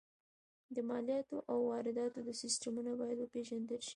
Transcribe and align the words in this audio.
د 0.75 0.77
مالیاتو 0.89 1.37
او 1.51 1.57
وارداتو 1.69 2.19
سیستمونه 2.41 2.91
باید 2.99 3.17
وپېژندل 3.21 3.79
شي 3.87 3.89